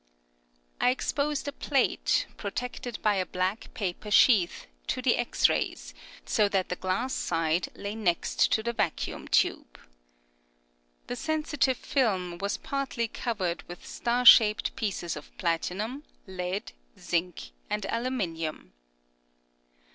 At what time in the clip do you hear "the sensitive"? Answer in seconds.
11.05-11.77